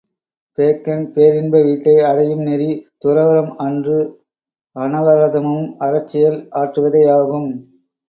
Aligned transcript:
Bacon 0.57 1.03
பேரின்ப 1.13 1.61
வீட்டை 1.61 1.93
அடையும் 2.01 2.41
நெறி 2.41 2.71
துறவறம் 3.03 3.53
அன்று 3.57 3.99
அனவரதமும் 4.75 5.65
அறச்செயல் 5.79 6.39
ஆற்றுவதேயாகும். 6.59 7.49